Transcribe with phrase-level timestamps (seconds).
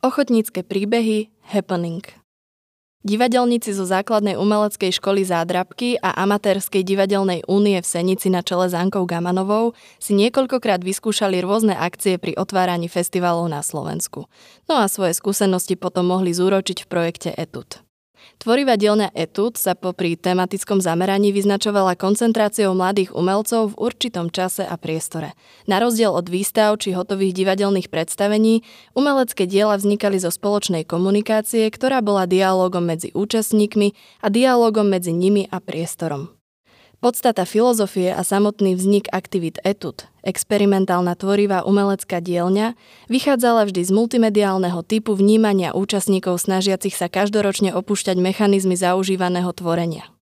[0.00, 2.00] Ochotnícke príbehy Happening
[3.04, 8.72] Divadelníci zo základnej umeleckej školy Zádrabky a amatérskej divadelnej únie v Senici na čele s
[8.72, 14.24] Ankou Gamanovou si niekoľkokrát vyskúšali rôzne akcie pri otváraní festivalov na Slovensku.
[14.72, 17.84] No a svoje skúsenosti potom mohli zúročiť v projekte Etud.
[18.40, 24.80] Tvorivá dielňa Etud sa popri tematickom zameraní vyznačovala koncentráciou mladých umelcov v určitom čase a
[24.80, 25.36] priestore.
[25.68, 28.64] Na rozdiel od výstav či hotových divadelných predstavení,
[28.96, 33.92] umelecké diela vznikali zo spoločnej komunikácie, ktorá bola dialogom medzi účastníkmi
[34.24, 36.39] a dialogom medzi nimi a priestorom.
[37.00, 42.76] Podstata filozofie a samotný vznik aktivít etud, experimentálna tvorivá umelecká dielňa,
[43.08, 50.12] vychádzala vždy z multimediálneho typu vnímania účastníkov snažiacich sa každoročne opúšťať mechanizmy zaužívaného tvorenia.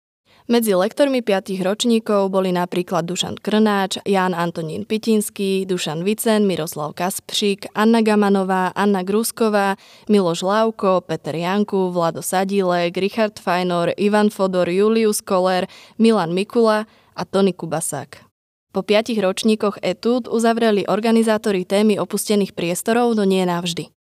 [0.48, 7.69] Medzi lektormi 5 ročníkov boli napríklad Dušan Krnáč, Ján Antonín Pitinský, Dušan Vicen, Miroslav Kaspšík,
[7.77, 9.77] Anna Gamanová, Anna Grusková,
[10.09, 15.68] Miloš Lávko, Peter Janku, Vlado Sadílek, Richard Fajnor, Ivan Fodor, Julius Koller,
[16.01, 18.24] Milan Mikula a Tony Kubasák.
[18.73, 23.98] Po piatich ročníkoch etúd uzavreli organizátori témy opustených priestorov, no nie navždy.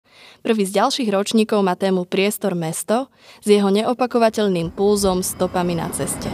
[0.45, 3.09] Prvý z ďalších ročníkov má tému Priestor mesto
[3.41, 6.29] s jeho neopakovateľným pulzom stopami na ceste.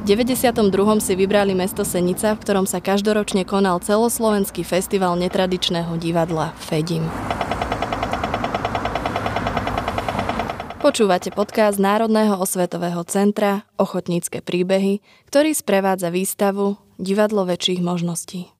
[0.00, 0.74] V 92.
[0.98, 7.06] si vybrali mesto Senica, v ktorom sa každoročne konal celoslovenský festival netradičného divadla Fedim.
[10.80, 18.59] Počúvate podcast Národného osvetového centra Ochotnícke príbehy, ktorý sprevádza výstavu divadlo väčších možností.